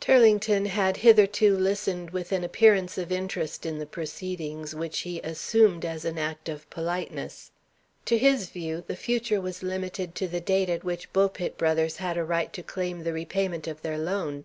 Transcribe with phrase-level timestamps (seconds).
[0.00, 5.86] Turlington had hitherto listened with an appearance of interest in the proceedings, which he assumed
[5.86, 7.50] as an act of politeness.
[8.04, 12.18] To his view, the future was limited to the date at which Bulpit Brothers had
[12.18, 14.44] a right to claim the repayment of their loan.